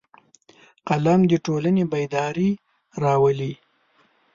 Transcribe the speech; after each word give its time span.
قلم 0.87 1.21
د 1.31 1.33
ټولنې 1.45 1.83
بیداري 1.91 2.51
راولي 3.03 3.53